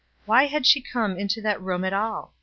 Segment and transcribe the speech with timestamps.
[0.25, 2.33] Why had she come into that room at all?